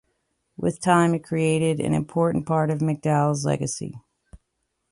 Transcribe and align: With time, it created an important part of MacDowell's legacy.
With 0.57 0.79
time, 0.81 1.13
it 1.13 1.23
created 1.23 1.79
an 1.79 1.93
important 1.93 2.47
part 2.47 2.71
of 2.71 2.79
MacDowell's 2.79 3.45
legacy. 3.45 4.01